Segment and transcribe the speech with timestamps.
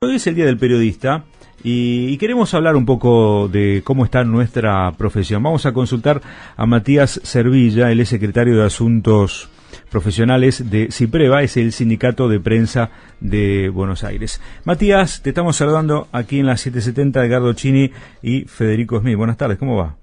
[0.00, 1.24] Hoy es el Día del Periodista
[1.64, 5.42] y, queremos hablar un poco de cómo está nuestra profesión.
[5.42, 6.20] Vamos a consultar
[6.56, 9.50] a Matías Servilla, él es secretario de Asuntos
[9.90, 14.40] Profesionales de CIPREVA, es el sindicato de prensa de Buenos Aires.
[14.64, 17.90] Matías, te estamos saludando aquí en la 770 de Gardo Chini
[18.22, 19.16] y Federico Smith.
[19.16, 19.96] Buenas tardes, ¿cómo va?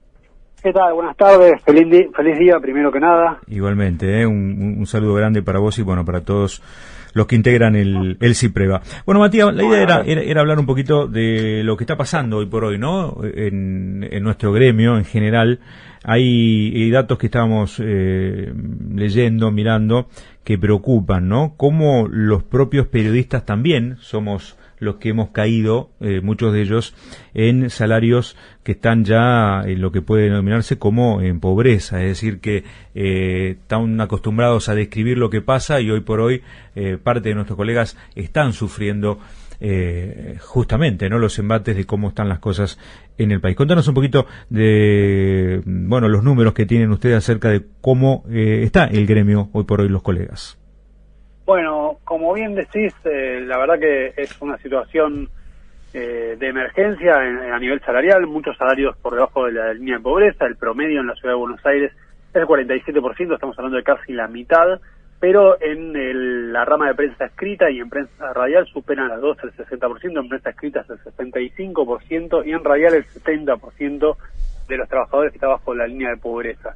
[0.62, 0.94] ¿Qué tal?
[0.94, 3.40] Buenas tardes, feliz, feliz día primero que nada.
[3.48, 4.26] Igualmente, ¿eh?
[4.26, 6.62] un, un saludo grande para vos y bueno, para todos
[7.16, 8.82] los que integran el, el CIPREVA.
[9.06, 12.46] Bueno, Matías, la idea era, era, hablar un poquito de lo que está pasando hoy
[12.46, 13.22] por hoy, ¿no?
[13.24, 15.60] En, en nuestro gremio en general.
[16.08, 18.54] Hay, datos que estábamos eh,
[18.94, 20.08] leyendo, mirando,
[20.44, 21.56] que preocupan, ¿no?
[21.58, 26.94] Cómo los propios periodistas también somos los que hemos caído, eh, muchos de ellos,
[27.34, 32.40] en salarios que están ya en lo que puede denominarse como en pobreza, es decir,
[32.40, 32.64] que
[32.94, 36.44] eh, están acostumbrados a describir lo que pasa y hoy por hoy
[36.76, 39.20] eh, parte de nuestros colegas están sufriendo
[40.40, 42.80] justamente no los embates de cómo están las cosas
[43.18, 43.56] en el país.
[43.56, 49.06] Contanos un poquito de bueno los números que tienen ustedes acerca de cómo está el
[49.06, 50.60] gremio hoy por hoy los colegas.
[51.46, 55.30] Bueno, como bien decís, eh, la verdad que es una situación
[55.94, 60.46] eh, de emergencia a nivel salarial, muchos salarios por debajo de la línea de pobreza,
[60.46, 61.92] el promedio en la ciudad de Buenos Aires
[62.34, 64.82] es el 47%, estamos hablando de casi la mitad,
[65.20, 69.54] pero en la rama de prensa escrita y en prensa radial superan las dos el
[69.54, 74.18] 60%, en prensa escrita es el 65% y en radial el 70%
[74.68, 76.76] de los trabajadores que está bajo la línea de pobreza.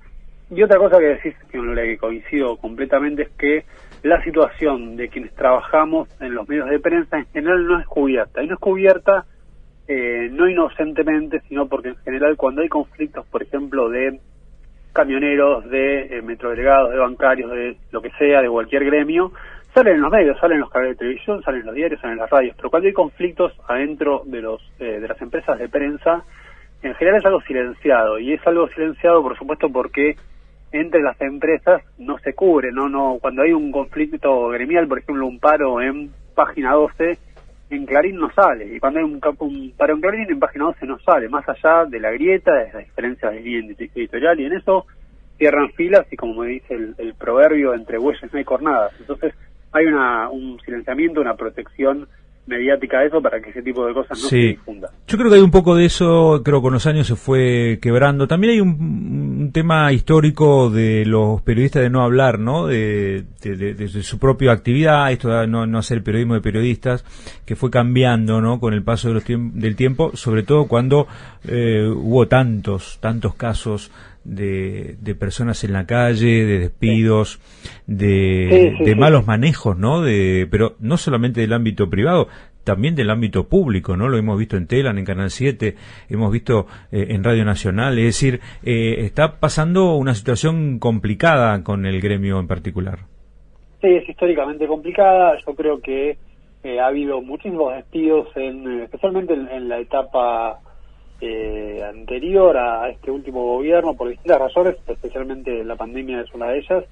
[0.51, 3.65] Y otra cosa que decís, con la que coincido completamente, es que
[4.01, 8.41] la situación de quienes trabajamos en los medios de prensa en general no es cubierta.
[8.41, 9.25] Y no es cubierta
[9.87, 14.19] eh, no inocentemente, sino porque en general cuando hay conflictos, por ejemplo, de
[14.93, 19.31] camioneros, de eh, metrodelegados, de bancarios, de lo que sea, de cualquier gremio,
[19.73, 22.13] salen en los medios, salen en los canales de televisión, salen en los diarios, salen
[22.13, 22.55] en las radios.
[22.55, 26.23] Pero cuando hay conflictos adentro de, los, eh, de las empresas de prensa,
[26.81, 28.19] en general es algo silenciado.
[28.19, 30.15] Y es algo silenciado, por supuesto, porque
[30.71, 35.25] entre las empresas no se cubre, no no cuando hay un conflicto gremial, por ejemplo,
[35.25, 37.17] un paro en página 12,
[37.69, 40.85] en Clarín no sale, y cuando hay un, un paro en Clarín en página 12
[40.85, 44.53] no sale, más allá de la grieta, de la diferencia de línea editorial, y en
[44.53, 44.85] eso
[45.39, 48.91] cierran filas y como me dice el, proverbio, entre bueyes no hay cornadas.
[48.99, 49.33] Entonces
[49.71, 52.07] hay una, un silenciamiento, una protección
[52.45, 54.89] mediática eso para que ese tipo de cosas no se difunda.
[55.07, 57.79] Yo creo que hay un poco de eso, creo que con los años se fue
[57.81, 58.27] quebrando.
[58.27, 62.67] También hay un, tema histórico de los periodistas de no hablar, ¿no?
[62.67, 63.25] De,
[64.01, 67.03] su propia actividad, esto de no, no hacer periodismo de periodistas,
[67.45, 68.59] que fue cambiando, ¿no?
[68.59, 71.07] Con el paso de los del tiempo, sobre todo cuando
[71.47, 73.91] eh, hubo tantos, tantos casos
[74.23, 77.39] de, de, personas en la calle, de despidos,
[77.87, 80.01] de, de malos manejos, ¿no?
[80.01, 82.27] De, pero no solamente del ámbito privado,
[82.63, 84.07] también del ámbito público, ¿no?
[84.09, 85.75] Lo hemos visto en Telan, en Canal 7,
[86.09, 91.85] hemos visto eh, en Radio Nacional, es decir, eh, está pasando una situación complicada con
[91.85, 92.99] el gremio en particular.
[93.81, 96.17] Sí, es históricamente complicada, yo creo que
[96.63, 100.59] eh, ha habido muchísimos despidos, en, especialmente en la etapa
[101.21, 106.59] eh, anterior a este último gobierno por distintas razones, especialmente la pandemia es una de
[106.59, 106.85] ellas.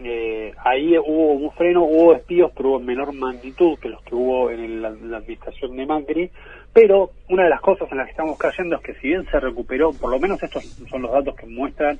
[0.00, 4.14] Eh, ahí hubo un freno, hubo despidos, pero hubo en menor magnitud que los que
[4.14, 6.30] hubo en, la administración de Macri.
[6.72, 9.40] Pero una de las cosas en las que estamos cayendo es que si bien se
[9.40, 11.98] recuperó, por lo menos estos son los datos que muestran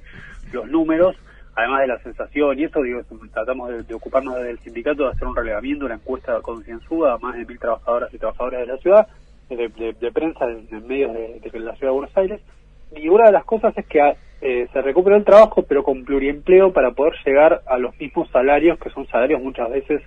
[0.52, 1.16] los números,
[1.56, 3.00] además de la sensación, y eso digo,
[3.32, 7.36] tratamos de, ocuparnos desde el sindicato de hacer un relevamiento, una encuesta concienzuda a más
[7.36, 9.08] de mil trabajadoras y trabajadores de la ciudad,
[9.48, 12.40] de, prensa en, medios de, la ciudad de Buenos Aires.
[12.96, 14.00] Y una de las cosas es que
[14.40, 18.78] eh, se recupera el trabajo, pero con pluriempleo para poder llegar a los mismos salarios,
[18.78, 20.02] que son salarios muchas veces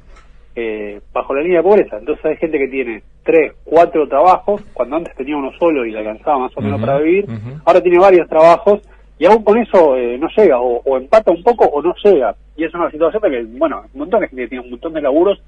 [0.56, 1.98] eh, bajo la línea de pobreza.
[1.98, 6.00] Entonces hay gente que tiene tres, cuatro trabajos, cuando antes tenía uno solo y le
[6.00, 7.26] alcanzaba más o menos para vivir,
[7.66, 8.82] ahora tiene varios trabajos
[9.20, 12.36] y aún con eso eh, no llega, o, o, empata un poco o no llega.
[12.56, 15.02] Y es una situación que, bueno, un montón de gente que tiene un montón de
[15.02, 15.42] laburos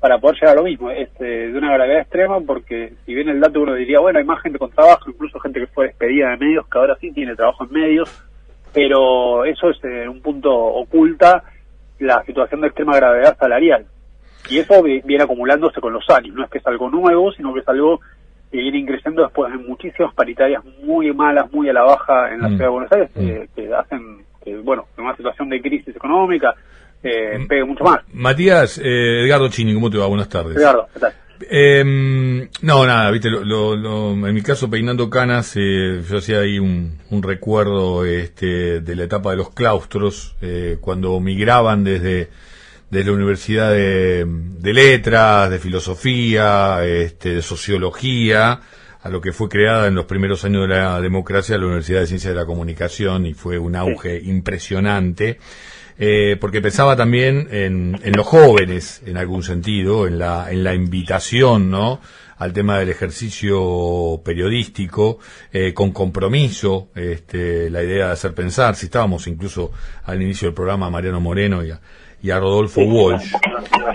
[0.00, 0.90] para poder llegar a lo mismo.
[0.90, 4.40] Es de una gravedad extrema porque si bien el dato uno diría, bueno, hay más
[4.42, 7.64] gente con trabajo, incluso gente que fue despedida de medios, que ahora sí tiene trabajo
[7.64, 8.24] en medios,
[8.72, 11.44] pero eso es en un punto oculta
[11.98, 13.86] la situación de extrema gravedad salarial.
[14.48, 17.60] Y eso viene acumulándose con los años, no es que es algo nuevo, sino que
[17.60, 18.00] es algo
[18.50, 22.48] que viene increciendo después de muchísimas paritarias muy malas, muy a la baja en la
[22.48, 22.52] mm.
[22.52, 23.54] ciudad de Buenos Aires, mm.
[23.54, 26.54] que hacen que, bueno, en una situación de crisis económica,
[27.02, 28.00] eh, pegue mucho más.
[28.12, 30.06] Matías, eh, Edgardo Chini, ¿cómo te va?
[30.06, 30.56] Buenas tardes.
[30.56, 31.14] Edgardo, ¿qué tal?
[31.48, 36.98] Em, no, nada, viste, lo, en mi caso peinando canas, eh, yo hacía ahí un,
[37.10, 42.28] un, recuerdo este, de la etapa de los claustros, eh, cuando migraban desde,
[42.90, 44.26] de la Universidad de,
[44.62, 48.60] Letras, de Filosofía, este, de Sociología,
[49.02, 52.06] a lo que fue creada en los primeros años de la democracia la Universidad de
[52.06, 55.38] Ciencias de la Comunicación y fue un auge impresionante.
[56.02, 60.74] Eh, porque pensaba también en, en, los jóvenes, en algún sentido, en la, en la
[60.74, 62.00] invitación, ¿no?
[62.40, 65.18] al tema del ejercicio periodístico,
[65.52, 69.72] eh, con compromiso, este, la idea de hacer pensar, si estábamos incluso
[70.04, 71.78] al inicio del programa Mariano Moreno y a,
[72.22, 73.34] y a Rodolfo Walsh.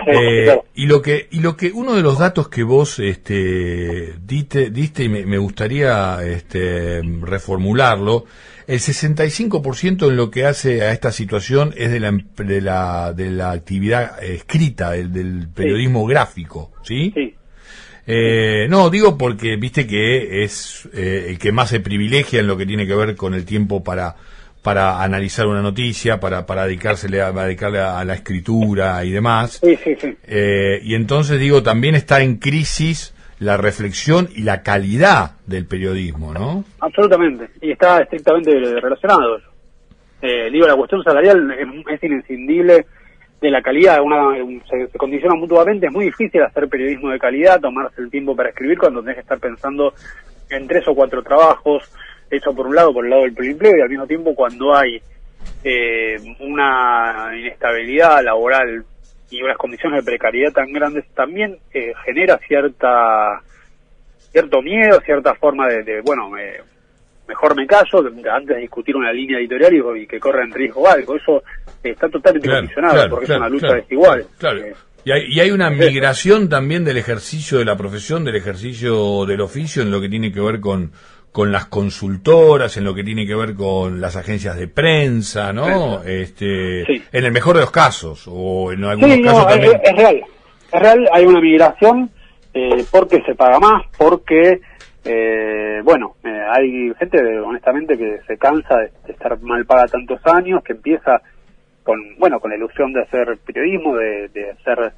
[0.05, 4.69] Eh, y lo que y lo que uno de los datos que vos este, diste,
[4.69, 8.25] diste y me, gustaría este, reformularlo,
[8.67, 13.31] el 65% en lo que hace a esta situación es de la de la, de
[13.31, 17.11] la actividad escrita, del, del periodismo gráfico, ¿sí?
[17.13, 17.35] Sí.
[18.07, 22.55] Eh, no, digo porque viste que es eh, el que más se privilegia en lo
[22.55, 24.15] que tiene que ver con el tiempo para
[24.61, 29.59] para analizar una noticia, para, para dedicársele a, dedicarle a, la escritura y demás.
[29.63, 30.17] Sí, sí, sí.
[30.23, 36.33] Eh, y entonces digo, también está en crisis la reflexión y la calidad del periodismo,
[36.33, 36.63] ¿no?
[36.79, 39.39] Absolutamente, y está estrictamente relacionado.
[40.21, 42.27] Eh, digo, la cuestión salarial es, es
[43.41, 44.35] de la calidad, una,
[44.69, 48.49] se, se, condiciona mutuamente, es muy difícil hacer periodismo de calidad, tomarse el tiempo para
[48.49, 49.93] escribir cuando tenés que estar pensando
[50.49, 51.91] en tres o cuatro trabajos,
[52.29, 55.01] eso por un lado, por el lado del empleo y al mismo tiempo cuando hay
[55.63, 58.85] eh, una inestabilidad laboral
[59.29, 63.41] y unas condiciones de precariedad tan grandes, también eh, genera cierta
[64.31, 66.29] cierto miedo, cierta forma de, bueno,
[67.27, 71.15] mejor me callo antes de discutir una línea editorial y, que corra en riesgo algo.
[71.15, 71.41] Eso
[71.81, 74.25] está totalmente condicionado porque es una lucha desigual.
[74.41, 74.73] Eh,
[75.05, 79.39] y hay, y hay, una migración también del ejercicio de la profesión, del ejercicio del
[79.39, 80.91] oficio en lo que tiene que ver con,
[81.35, 86.01] con las consultoras, en lo que tiene que ver con las agencias de prensa, ¿no?
[86.01, 89.73] Este, En el mejor de los casos, o en algunos casos también.
[89.83, 90.21] Es, es, real,
[90.71, 92.09] es real, hay una migración
[92.53, 94.61] eh, porque se paga más, porque,
[95.03, 100.63] eh, bueno, eh, hay gente, honestamente, que se cansa de, estar mal paga tantos años,
[100.63, 101.21] que empieza
[101.83, 104.93] con, bueno, con la ilusión de hacer periodismo, de, de hacer,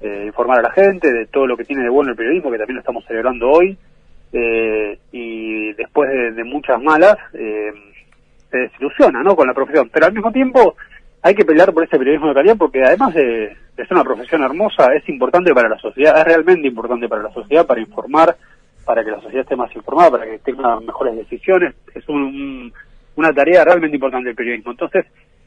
[0.00, 2.58] eh, informar a la gente, de todo lo que tiene de bueno el periodismo, que
[2.58, 3.78] también lo estamos celebrando hoy
[4.32, 7.72] eh, y después de, muchas malas eh,
[8.50, 9.36] se desilusiona ¿no?
[9.36, 9.88] con la profesión.
[9.92, 10.76] Pero al mismo tiempo
[11.22, 14.94] hay que pelear por ese periodismo de calidad porque además de, ser una profesión hermosa,
[14.94, 18.36] es importante para la sociedad, es realmente importante para la sociedad, para informar,
[18.84, 21.74] para que la sociedad esté más informada, para que tenga mejores decisiones.
[21.94, 24.70] Es una tarea realmente importante el periodismo.
[24.70, 25.04] Entonces,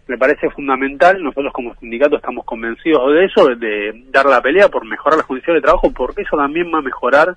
[0.07, 4.85] me parece fundamental, nosotros como sindicato estamos convencidos de eso, de dar la pelea por
[4.85, 7.35] mejorar las condiciones de trabajo, porque eso también va a mejorar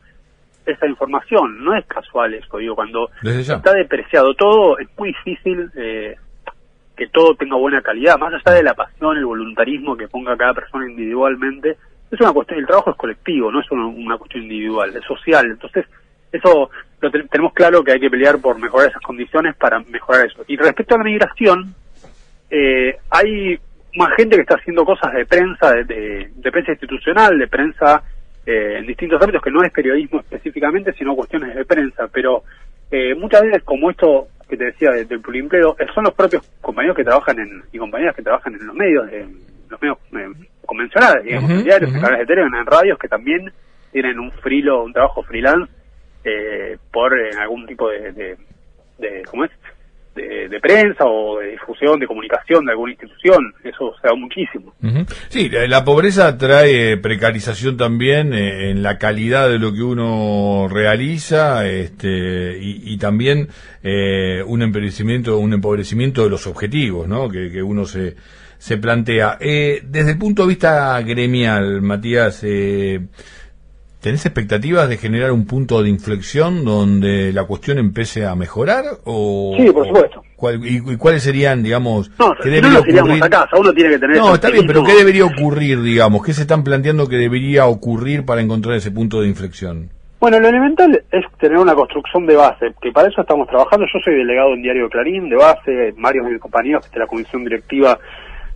[0.67, 1.65] esa información.
[1.65, 6.17] No es casual eso, digo, cuando está depreciado todo, es muy difícil eh,
[6.97, 10.55] que todo tenga buena calidad, más allá de la pasión, el voluntarismo que ponga cada
[10.55, 11.77] persona individualmente.
[12.11, 15.47] Es una cuestión, el trabajo es colectivo, no es una, cuestión individual, es social.
[15.47, 15.87] Entonces,
[16.31, 16.71] eso
[17.01, 20.45] lo tenemos claro que hay que pelear por mejorar esas condiciones para mejorar eso.
[20.47, 21.75] Y respecto a la migración,
[22.51, 23.59] eh, hay
[23.97, 28.03] más gente que está haciendo cosas de prensa, de, de prensa institucional, de prensa
[28.45, 32.43] eh, en distintos ámbitos, que no es periodismo específicamente, sino cuestiones de prensa, pero
[32.91, 36.97] eh, muchas veces como esto que te decía del pulimpleo, eh, son los propios compañeros
[36.97, 39.99] que trabajan en, y compañeras que trabajan en los medios, en los medios
[40.67, 43.53] convencionales, digamos, en diarios, en canales de televisión, en radios, que también
[43.93, 45.73] tienen un frilo, un trabajo freelance
[46.93, 48.37] por algún tipo de, de,
[48.99, 49.51] de, ¿cómo es?
[50.15, 53.55] De, prensa o de difusión, de comunicación de alguna institución.
[53.65, 54.75] Eso se da muchísimo.
[55.29, 61.67] Sí, la pobreza trae precarización también eh, en la calidad de lo que uno realiza
[61.69, 63.49] este, y, también
[63.83, 67.29] eh, un empobrecimiento, un empobrecimiento de los objetivos ¿no?
[67.29, 68.15] que, uno se,
[68.59, 69.39] se plantea.
[69.41, 72.45] Eh, desde el punto de vista gremial, Matías,
[74.03, 78.85] ¿Tenés expectativas de generar un punto de inflexión donde la cuestión empiece a mejorar?
[79.05, 80.25] O, sí, por supuesto.
[80.65, 83.23] y, cuáles serían, digamos, no, qué debería ocurrir?
[83.53, 86.25] uno tiene que tener no, está bien, pero ¿qué debería ocurrir, digamos?
[86.25, 89.91] ¿Qué se están planteando que debería ocurrir para encontrar ese punto de inflexión?
[90.19, 93.87] Bueno, lo elemental es tener una construcción de base, que para eso estamos trabajando.
[93.87, 97.45] Yo soy delegado en Diario Clarín, de base, varios de mis compañeros de la comisión
[97.45, 97.97] directiva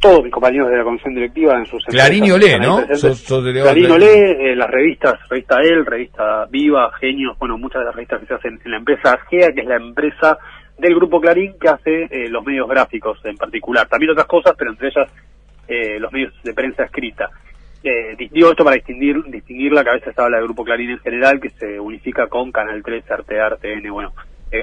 [0.00, 2.85] todos mis compañeros de la comisión directiva en sus Clarín y Olé, ¿no?
[2.87, 8.21] Clarín Olé, eh, las revistas, revista El, revista Viva, Genios, bueno, muchas de las revistas
[8.21, 10.38] que se hacen en la empresa GEA, que es la empresa
[10.79, 13.88] del grupo Clarín que hace eh, los medios gráficos en particular.
[13.88, 15.11] También otras cosas, pero entre ellas
[15.69, 17.31] eh, los medios de prensa escrita.
[18.19, 21.50] digo esto para distinguir, distinguir la cabeza se habla del grupo Clarín en general, que
[21.50, 24.12] se unifica con Canal 3, Artear, TN, bueno.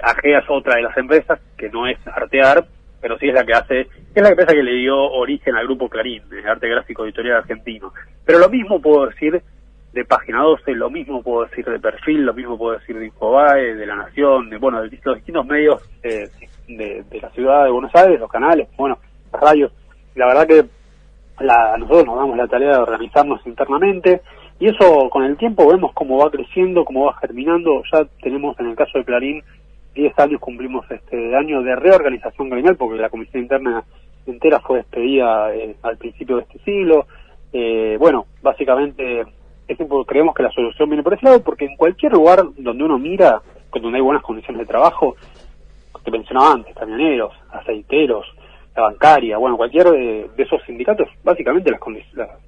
[0.01, 2.65] Agea es otra de las empresas, que no es Artear,
[3.03, 5.89] pero sí es la que hace, es la empresa que le dio origen al grupo
[5.89, 7.91] Clarín, el arte gráfico editorial argentino.
[8.23, 9.43] Pero lo mismo puedo decir
[9.91, 13.75] de Página 12, lo mismo puedo decir de Perfil, lo mismo puedo decir de Infobae,
[13.75, 16.29] de La Nación, de, bueno, de los distintos medios eh,
[16.69, 18.97] de, la ciudad de Buenos Aires, los canales, bueno,
[19.33, 19.73] las radios.
[20.15, 20.63] La verdad que
[21.43, 24.21] la, nosotros nos damos la tarea de organizarnos internamente
[24.61, 27.83] y eso con el tiempo vemos cómo va creciendo, cómo va germinando.
[27.91, 29.43] Ya tenemos en el caso de Clarín
[29.93, 33.83] 10 años cumplimos este año de reorganización gremial porque la comisión interna
[34.25, 37.05] entera fue despedida eh, al principio de este siglo.
[37.51, 39.23] Eh, bueno, básicamente
[40.07, 43.41] creemos que la solución viene por ese lado porque en cualquier lugar donde uno mira,
[43.73, 45.15] donde hay buenas condiciones de trabajo,
[46.03, 48.25] te mencionaba antes, camioneros, aceiteros,
[48.75, 51.79] la bancaria, bueno, cualquier de, esos sindicatos, básicamente las,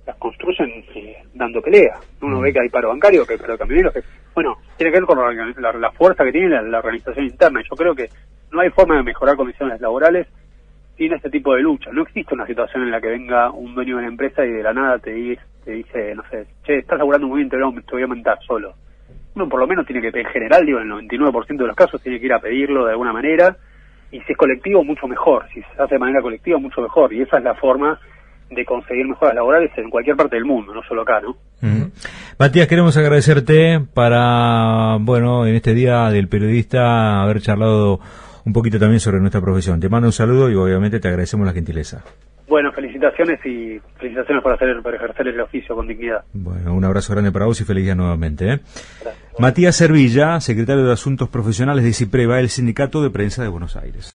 [0.05, 1.99] las, construyen eh, dando pelea.
[2.21, 4.01] Uno ve que hay paro bancario, que hay paro camioneros, que,
[4.33, 7.61] bueno, tiene que ver con la, fuerza que tiene la, organización interna.
[7.61, 8.09] Y yo creo que
[8.51, 10.27] no hay forma de mejorar condiciones laborales
[10.97, 11.91] sin este tipo de lucha.
[11.91, 14.63] No existe una situación en la que venga un dueño de una empresa y de
[14.63, 18.01] la nada te dice, te dice no sé, che, estás laburando muy bien, te voy
[18.01, 18.73] a aumentar solo.
[19.35, 22.01] Uno por lo menos tiene que, en general, digo, en el 99% de los casos,
[22.01, 23.57] tiene que ir a pedirlo de alguna manera
[24.15, 25.45] y si es colectivo, mucho mejor.
[25.53, 27.11] Si se hace de manera colectiva, mucho mejor.
[27.13, 27.99] Y esa es la forma
[28.49, 31.35] de conseguir mejoras laborales en cualquier parte del mundo, no solo acá, ¿no?
[32.39, 37.99] Matías, queremos agradecerte para, bueno, en este día del periodista haber charlado
[38.45, 39.79] un poquito también sobre nuestra profesión.
[39.79, 42.03] Te mando un saludo y obviamente te agradecemos la gentileza.
[42.47, 46.23] Bueno, felicitaciones y felicitaciones por, hacer, por ejercer el oficio con dignidad.
[46.33, 48.53] Bueno, un abrazo grande para vos y feliz día nuevamente.
[48.53, 48.59] ¿eh?
[49.39, 54.13] Matías Servilla, secretario de Asuntos Profesionales de CIPREVA, el Sindicato de Prensa de Buenos Aires.